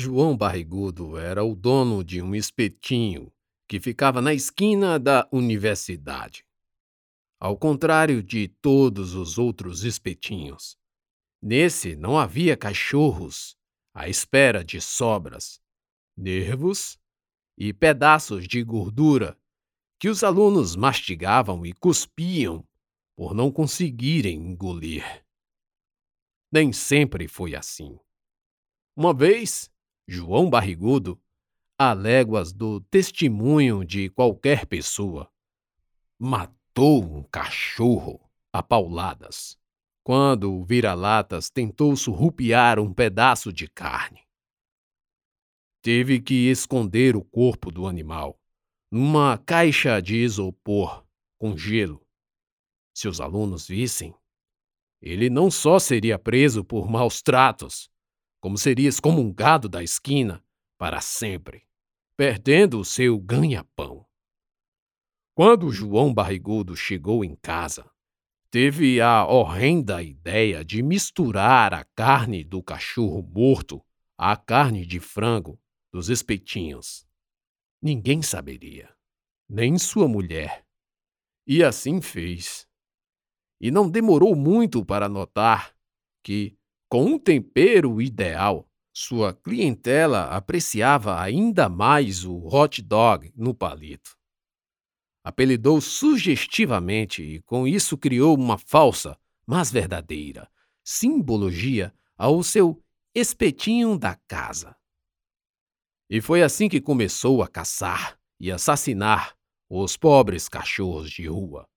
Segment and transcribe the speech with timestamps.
[0.00, 3.32] João Barrigudo era o dono de um espetinho
[3.66, 6.46] que ficava na esquina da universidade.
[7.40, 10.78] Ao contrário de todos os outros espetinhos,
[11.42, 13.56] nesse não havia cachorros
[13.92, 15.60] à espera de sobras,
[16.16, 16.96] nervos
[17.56, 19.36] e pedaços de gordura
[19.98, 22.64] que os alunos mastigavam e cuspiam
[23.16, 25.24] por não conseguirem engolir.
[26.52, 27.98] Nem sempre foi assim.
[28.94, 29.68] Uma vez,
[30.10, 31.20] João Barrigudo,
[31.78, 35.30] a léguas do testemunho de qualquer pessoa,
[36.18, 38.18] matou um cachorro
[38.50, 39.58] a pauladas
[40.02, 44.26] quando o vira-latas tentou surrupiar um pedaço de carne.
[45.82, 48.40] Teve que esconder o corpo do animal
[48.90, 51.04] numa caixa de isopor
[51.36, 52.02] com gelo.
[52.94, 54.14] Se os alunos vissem,
[55.02, 57.90] ele não só seria preso por maus tratos,
[58.40, 60.44] como seria excomungado da esquina
[60.76, 61.66] para sempre,
[62.16, 64.06] perdendo o seu ganha-pão.
[65.34, 67.88] Quando João Barrigudo chegou em casa,
[68.50, 73.84] teve a horrenda ideia de misturar a carne do cachorro morto
[74.16, 75.60] à carne de frango
[75.92, 77.06] dos espetinhos.
[77.80, 78.92] Ninguém saberia,
[79.48, 80.66] nem sua mulher.
[81.46, 82.66] E assim fez.
[83.60, 85.72] E não demorou muito para notar
[86.22, 86.57] que,
[86.88, 94.16] com um tempero ideal, sua clientela apreciava ainda mais o hot dog no palito.
[95.22, 100.50] Apelidou sugestivamente e com isso criou uma falsa, mas verdadeira,
[100.82, 102.82] simbologia ao seu
[103.14, 104.74] espetinho da casa.
[106.10, 109.36] E foi assim que começou a caçar e assassinar
[109.68, 111.68] os pobres cachorros de rua.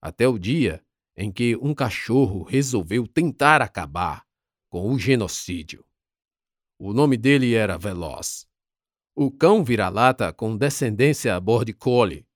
[0.00, 0.82] Até o dia
[1.16, 4.25] em que um cachorro resolveu tentar acabar
[4.76, 5.86] com o genocídio.
[6.78, 8.46] O nome dele era Veloz.
[9.14, 12.28] O cão vira-lata com descendência border collie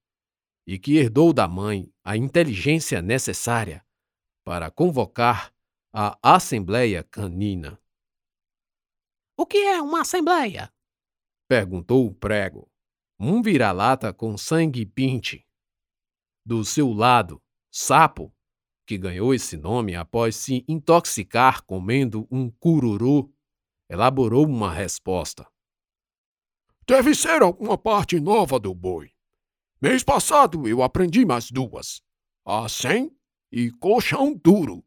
[0.67, 3.87] e que herdou da mãe a inteligência necessária
[4.43, 5.53] para convocar
[5.93, 7.79] a Assembleia Canina.
[9.37, 10.73] O que é uma Assembleia?
[11.47, 12.73] Perguntou o prego,
[13.19, 15.47] um vira-lata com sangue pinte.
[16.43, 17.39] Do seu lado,
[17.71, 18.35] Sapo,
[18.91, 23.33] que ganhou esse nome após se intoxicar comendo um cururu,
[23.89, 25.49] elaborou uma resposta.
[26.85, 29.13] Deve ser alguma parte nova do boi.
[29.81, 32.03] Mês passado eu aprendi mais duas:
[32.45, 33.17] a sem
[33.53, 34.85] e colchão duro.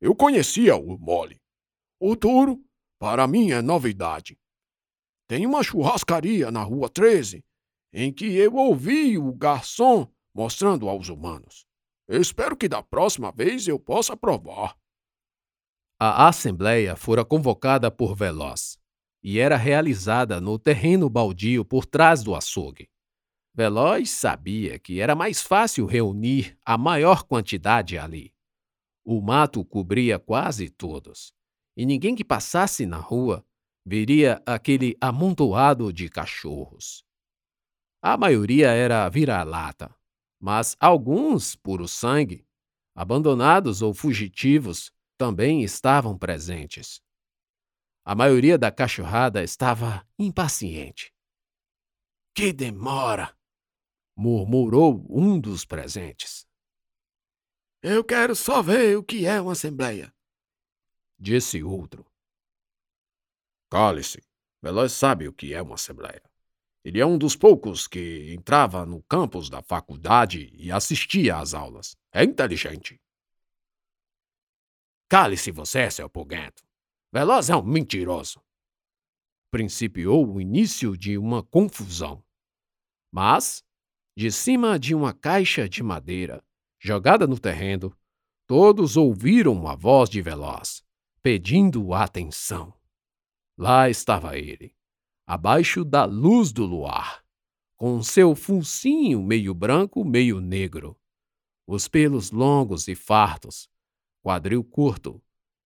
[0.00, 1.40] Eu conhecia o mole.
[2.00, 2.60] O duro,
[2.98, 4.36] para mim, é novidade.
[5.28, 7.44] Tem uma churrascaria na Rua 13
[7.92, 11.64] em que eu ouvi o garçom mostrando aos humanos.
[12.20, 14.76] Espero que da próxima vez eu possa provar.
[16.00, 18.76] A assembleia fora convocada por Veloz
[19.22, 22.90] e era realizada no terreno baldio por trás do açougue.
[23.54, 28.34] Veloz sabia que era mais fácil reunir a maior quantidade ali.
[29.04, 31.32] O mato cobria quase todos,
[31.76, 33.44] e ninguém que passasse na rua
[33.84, 37.04] veria aquele amontoado de cachorros.
[38.00, 39.94] A maioria era vira-lata,
[40.42, 42.44] mas alguns, puro sangue,
[42.96, 47.00] abandonados ou fugitivos, também estavam presentes.
[48.04, 51.14] A maioria da cachorrada estava impaciente.
[52.34, 53.32] Que demora!
[54.16, 56.44] murmurou um dos presentes.
[57.80, 60.12] Eu quero só ver o que é uma assembleia,
[61.16, 62.04] disse outro.
[63.70, 64.20] Cale-se.
[64.60, 66.22] Veloz sabe o que é uma assembleia.
[66.84, 71.96] Ele é um dos poucos que entrava no campus da faculdade e assistia às aulas.
[72.12, 73.00] É inteligente.
[75.08, 76.64] Cale-se você, seu poguento.
[77.12, 78.42] Veloz é um mentiroso.
[79.50, 82.24] Principiou o início de uma confusão.
[83.12, 83.62] Mas,
[84.16, 86.42] de cima de uma caixa de madeira,
[86.80, 87.96] jogada no terreno,
[88.46, 90.82] todos ouviram a voz de Veloz,
[91.22, 92.74] pedindo atenção.
[93.56, 94.74] Lá estava ele,
[95.32, 97.24] abaixo da luz do luar,
[97.74, 100.94] com seu focinho meio branco, meio negro,
[101.66, 103.66] os pelos longos e fartos,
[104.20, 105.22] quadril curto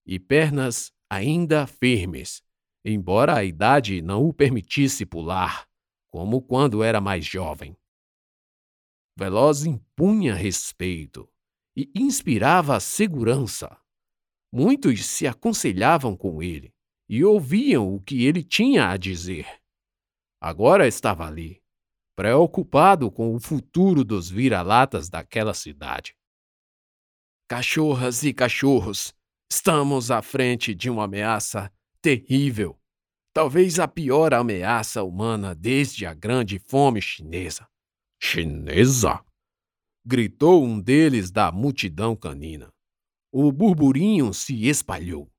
[0.06, 2.44] e pernas ainda firmes,
[2.84, 5.68] embora a idade não o permitisse pular,
[6.06, 7.76] como quando era mais jovem.
[9.18, 11.28] Veloz impunha respeito
[11.76, 13.76] e inspirava segurança.
[14.52, 16.75] Muitos se aconselhavam com ele
[17.08, 19.46] e ouviam o que ele tinha a dizer.
[20.40, 21.62] Agora estava ali,
[22.14, 26.16] preocupado com o futuro dos vira-latas daquela cidade.
[27.48, 29.14] Cachorras e cachorros,
[29.50, 32.78] estamos à frente de uma ameaça terrível.
[33.32, 37.68] talvez a pior ameaça humana desde a grande fome chinesa.
[38.18, 39.22] Chinesa?
[40.06, 42.72] gritou um deles da multidão canina.
[43.30, 45.30] O burburinho se espalhou.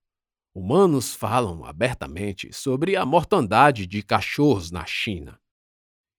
[0.58, 5.40] Humanos falam abertamente sobre a mortandade de cachorros na China.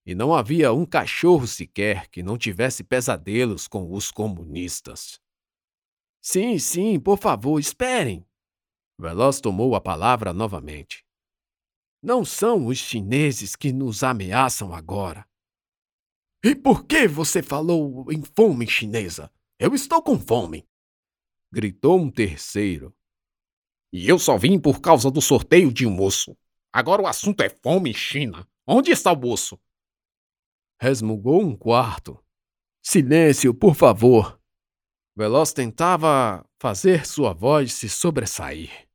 [0.05, 5.19] E não havia um cachorro sequer que não tivesse pesadelos com os comunistas.
[6.21, 8.25] Sim, sim, por favor, esperem.
[8.97, 11.05] Veloz tomou a palavra novamente.
[12.01, 15.27] Não são os chineses que nos ameaçam agora.
[16.41, 19.29] E por que você falou em fome chinesa?
[19.59, 20.65] Eu estou com fome!
[21.51, 22.95] Gritou um terceiro.
[23.91, 26.37] E eu só vim por causa do sorteio de um osso.
[26.71, 28.47] Agora o assunto é fome China.
[28.67, 29.59] Onde está o osso?
[30.79, 32.17] Resmungou um quarto.
[32.81, 34.39] Silêncio, por favor.
[35.15, 38.87] Veloz tentava fazer sua voz se sobressair.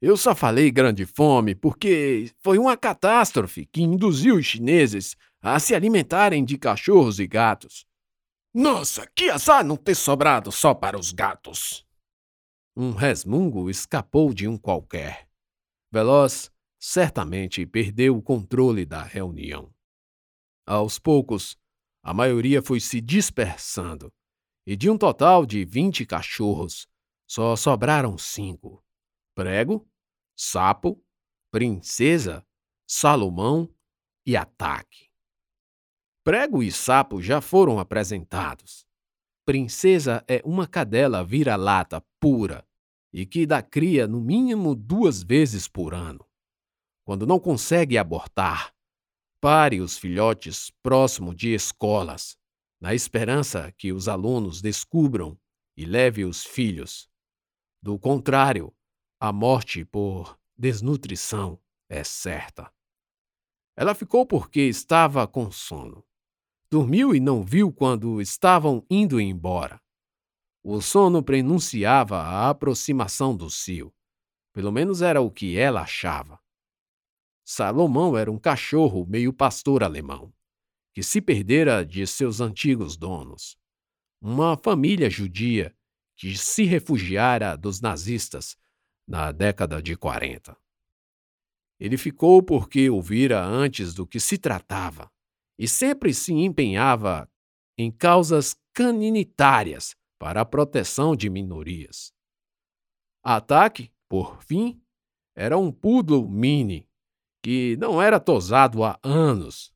[0.00, 5.74] Eu só falei grande fome porque foi uma catástrofe que induziu os chineses a se
[5.74, 7.86] alimentarem de cachorros e gatos.
[8.52, 11.86] Nossa, que azar não ter sobrado só para os gatos!
[12.74, 15.28] Um resmungo escapou de um qualquer.
[15.90, 19.70] Veloz certamente perdeu o controle da reunião.
[20.66, 21.58] Aos poucos,
[22.02, 24.10] a maioria foi se dispersando,
[24.66, 26.88] e de um total de vinte cachorros,
[27.28, 28.82] só sobraram cinco:
[29.34, 29.86] Prego,
[30.34, 31.04] Sapo,
[31.50, 32.42] Princesa,
[32.88, 33.70] Salomão
[34.24, 35.10] e Ataque.
[36.24, 38.86] Prego e Sapo já foram apresentados.
[39.52, 42.66] Princesa é uma cadela vira-lata pura
[43.12, 46.26] e que dá cria no mínimo duas vezes por ano.
[47.04, 48.74] Quando não consegue abortar,
[49.42, 52.34] pare os filhotes próximo de escolas,
[52.80, 55.38] na esperança que os alunos descubram
[55.76, 57.06] e leve os filhos.
[57.82, 58.74] Do contrário,
[59.20, 61.60] a morte por desnutrição
[61.90, 62.72] é certa.
[63.76, 66.02] Ela ficou porque estava com sono.
[66.72, 69.78] Dormiu e não viu quando estavam indo embora.
[70.64, 73.92] O sono prenunciava a aproximação do cio.
[74.54, 76.40] Pelo menos era o que ela achava.
[77.44, 80.32] Salomão era um cachorro meio pastor alemão,
[80.94, 83.58] que se perdera de seus antigos donos.
[84.18, 85.76] Uma família judia
[86.16, 88.56] que se refugiara dos nazistas
[89.06, 90.56] na década de 40.
[91.78, 95.12] Ele ficou porque ouvira antes do que se tratava
[95.58, 97.30] e sempre se empenhava
[97.78, 102.12] em causas caninitárias para a proteção de minorias.
[103.24, 104.82] Ataque, por fim,
[105.34, 106.88] era um poodle mini
[107.42, 109.74] que não era tosado há anos.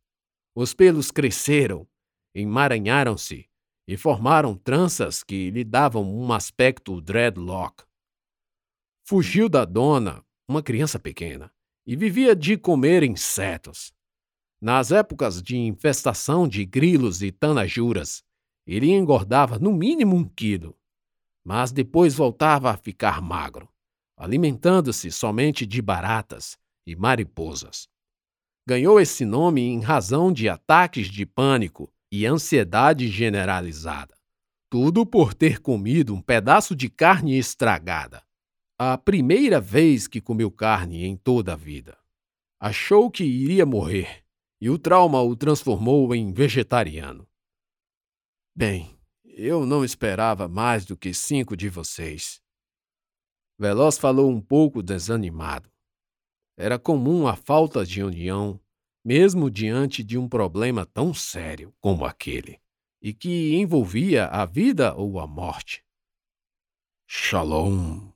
[0.54, 1.86] Os pelos cresceram,
[2.34, 3.48] emaranharam-se
[3.88, 7.84] e formaram tranças que lhe davam um aspecto dreadlock.
[9.06, 11.52] Fugiu da dona, uma criança pequena,
[11.86, 13.92] e vivia de comer insetos.
[14.60, 18.24] Nas épocas de infestação de grilos e tanajuras,
[18.66, 20.76] ele engordava no mínimo um quilo,
[21.44, 23.68] mas depois voltava a ficar magro,
[24.16, 27.86] alimentando-se somente de baratas e mariposas.
[28.66, 34.16] Ganhou esse nome em razão de ataques de pânico e ansiedade generalizada.
[34.70, 38.24] Tudo por ter comido um pedaço de carne estragada.
[38.78, 41.96] A primeira vez que comeu carne em toda a vida.
[42.58, 44.25] Achou que iria morrer
[44.60, 47.28] e o trauma o transformou em vegetariano.
[48.54, 52.40] Bem, eu não esperava mais do que cinco de vocês.
[53.58, 55.70] Veloz falou um pouco desanimado.
[56.56, 58.58] Era comum a falta de união,
[59.04, 62.58] mesmo diante de um problema tão sério como aquele,
[63.00, 65.84] e que envolvia a vida ou a morte.
[67.06, 68.10] Shalom,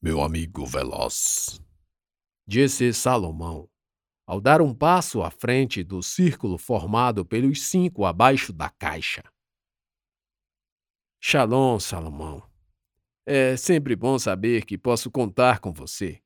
[0.00, 1.60] meu amigo Veloz,
[2.46, 3.68] disse Salomão,
[4.26, 9.22] ao dar um passo à frente do círculo formado pelos cinco abaixo da caixa.
[11.20, 12.42] Shalom, Salomão.
[13.24, 16.20] É sempre bom saber que posso contar com você.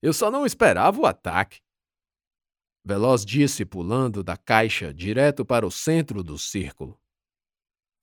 [0.00, 1.60] Eu só não esperava o ataque.
[2.84, 6.98] Veloz disse, pulando da caixa direto para o centro do círculo.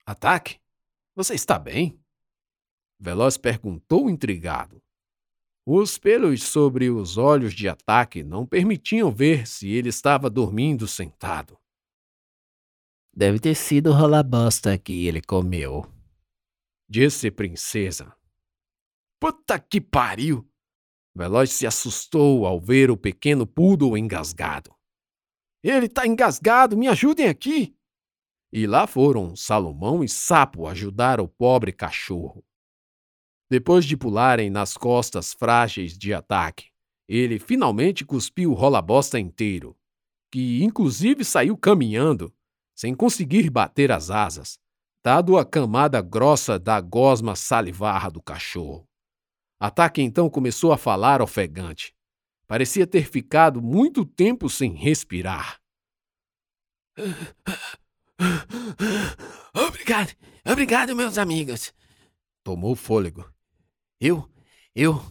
[0.04, 0.60] Ataque?
[1.14, 1.98] Você está bem?
[3.00, 4.82] Veloz perguntou intrigado.
[5.68, 11.58] Os pelos sobre os olhos de ataque não permitiam ver se ele estava dormindo sentado.
[13.12, 15.84] Deve ter sido rola bosta que ele comeu,
[16.88, 18.14] disse Princesa.
[19.18, 20.48] Puta que pariu!
[21.12, 24.72] Veloz se assustou ao ver o pequeno poodle engasgado.
[25.64, 27.76] Ele tá engasgado, me ajudem aqui!
[28.52, 32.45] E lá foram Salomão e Sapo ajudar o pobre cachorro.
[33.48, 36.66] Depois de pularem nas costas frágeis de ataque
[37.08, 39.76] Ele finalmente cuspiu o rola-bosta inteiro,
[40.30, 42.34] que inclusive saiu caminhando,
[42.74, 44.58] sem conseguir bater as asas,
[45.04, 48.88] dado a camada grossa da gosma salivarra do cachorro.
[49.58, 51.94] Ataque então começou a falar ofegante.
[52.46, 55.60] Parecia ter ficado muito tempo sem respirar.
[59.54, 60.12] Obrigado,
[60.44, 61.72] obrigado, meus amigos.
[62.44, 63.35] Tomou fôlego.
[64.00, 64.28] Eu,
[64.74, 65.02] eu,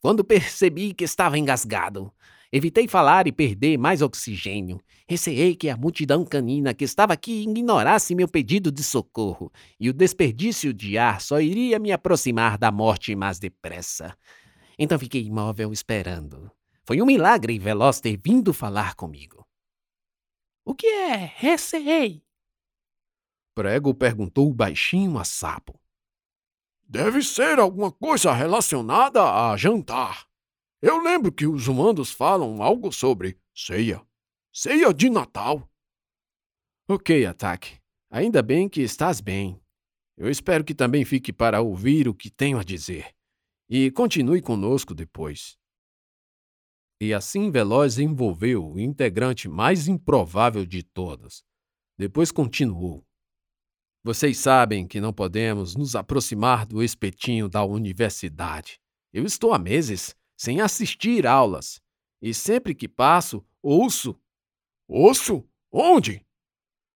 [0.00, 2.12] quando percebi que estava engasgado,
[2.50, 4.80] evitei falar e perder mais oxigênio.
[5.08, 9.92] Receei que a multidão canina que estava aqui ignorasse meu pedido de socorro, e o
[9.92, 14.16] desperdício de ar só iria me aproximar da morte mais depressa.
[14.78, 16.50] Então fiquei imóvel esperando.
[16.84, 19.46] Foi um milagre Veloz ter vindo falar comigo.
[20.64, 22.22] O que é receei?
[23.54, 25.79] Prego perguntou baixinho a Sapo.
[26.92, 30.26] Deve ser alguma coisa relacionada a jantar.
[30.82, 34.04] Eu lembro que os humanos falam algo sobre ceia.
[34.52, 35.70] Ceia de Natal.
[36.88, 37.78] Ok, Ataque.
[38.10, 39.62] Ainda bem que estás bem.
[40.16, 43.14] Eu espero que também fique para ouvir o que tenho a dizer.
[43.68, 45.56] E continue conosco depois.
[47.00, 51.44] E assim Veloz envolveu o integrante mais improvável de todos.
[51.96, 53.06] Depois continuou.
[54.02, 58.80] Vocês sabem que não podemos nos aproximar do espetinho da universidade.
[59.12, 61.82] Eu estou há meses sem assistir aulas
[62.22, 64.18] e sempre que passo, ouço.
[64.88, 65.46] Ouço?
[65.70, 66.24] Onde?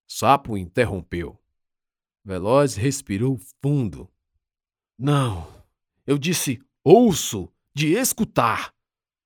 [0.07, 1.37] Sapo interrompeu.
[2.23, 4.09] Veloz respirou fundo.
[4.97, 5.45] Não,
[6.07, 8.73] eu disse ouço, de escutar.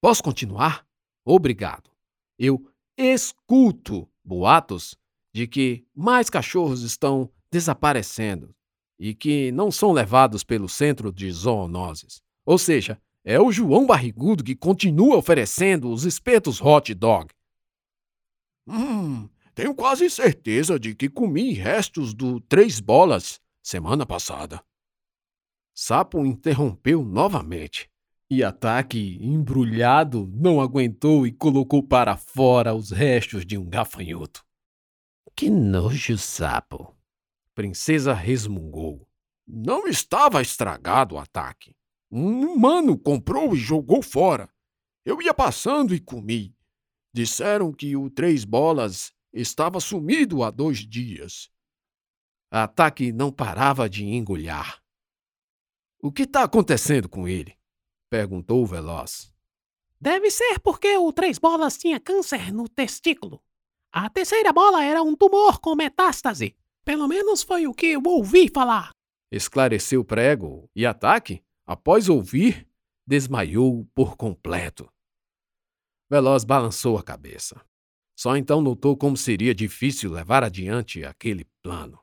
[0.02, 0.88] Posso continuar?
[1.24, 1.92] Obrigado.
[2.40, 4.98] Eu escuto boatos
[5.34, 8.54] de que mais cachorros estão desaparecendo
[9.00, 12.22] e que não são levados pelo centro de zoonoses.
[12.46, 17.30] Ou seja, é o João Barrigudo que continua oferecendo os espetos hot dog.
[18.68, 24.64] Hum, tenho quase certeza de que comi restos do Três Bolas semana passada.
[25.76, 27.90] Sapo interrompeu novamente.
[28.30, 34.44] E Ataque, embrulhado, não aguentou e colocou para fora os restos de um gafanhoto.
[35.36, 36.97] Que nojo, sapo!
[37.58, 39.10] Princesa resmungou.
[39.48, 41.76] Não estava estragado o ataque.
[42.12, 44.48] Um humano comprou e jogou fora.
[45.04, 46.56] Eu ia passando e comi.
[47.12, 51.50] Disseram que o Três Bolas estava sumido há dois dias.
[52.52, 54.80] Ataque não parava de engolhar.
[56.00, 57.58] O que está acontecendo com ele?
[58.08, 59.34] perguntou o Veloz.
[60.00, 63.44] Deve ser porque o Três Bolas tinha câncer no testículo.
[63.92, 66.56] A terceira bola era um tumor com metástase.
[66.88, 68.92] Pelo menos foi o que eu ouvi falar.
[69.30, 72.66] Esclareceu Prego e Ataque, após ouvir,
[73.06, 74.90] desmaiou por completo.
[76.10, 77.62] Veloz balançou a cabeça.
[78.18, 82.00] Só então notou como seria difícil levar adiante aquele plano.